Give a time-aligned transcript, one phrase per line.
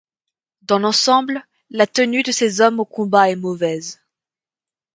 [0.63, 4.01] Dans l'ensemble, la tenue de ses hommes au combat est mauvaise.